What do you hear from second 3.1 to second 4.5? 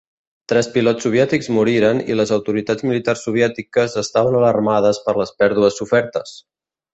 soviètiques estaven